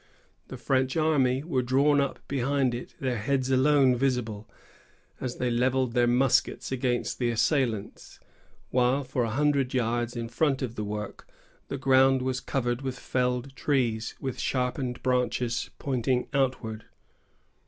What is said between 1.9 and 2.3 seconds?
up